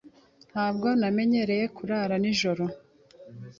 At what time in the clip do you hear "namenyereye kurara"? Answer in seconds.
0.99-2.15